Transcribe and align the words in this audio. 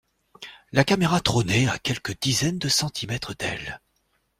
La 0.71 0.83
caméra 0.83 1.21
trônait, 1.21 1.67
à 1.67 1.77
quelques 1.77 2.19
dizaines 2.19 2.57
de 2.57 2.69
centimètres 2.69 3.35
d’elle. 3.35 3.79